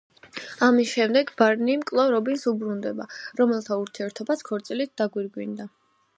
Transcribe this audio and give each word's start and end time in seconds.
ამის 0.67 0.87
შემდეგ 0.93 1.33
ბარნი 1.41 1.75
კვლავ 1.91 2.09
რობინს 2.15 2.47
უბრუნდება, 2.53 3.07
რომელთა 3.43 3.79
ურთიერთობაც 3.85 4.43
ქორწილით 4.51 4.95
დაგვირგვინდა. 5.05 5.71